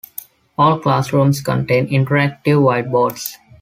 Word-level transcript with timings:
All 0.57 0.79
classrooms 0.79 1.41
contain 1.41 1.87
interactive 1.89 2.57
whiteboards. 2.59 3.35